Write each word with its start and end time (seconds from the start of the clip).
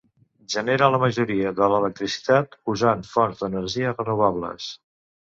Genera 0.51 0.85
la 0.93 0.99
majoria 1.01 1.51
de 1.59 1.67
l'electricitat 1.73 2.57
usant 2.73 3.03
fonts 3.11 3.43
d'energia 3.43 3.93
renovables. 3.99 4.71